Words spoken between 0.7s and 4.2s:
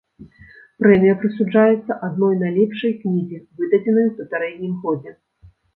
Прэмія прысуджаецца адной найлепшай кнізе, выдадзенай у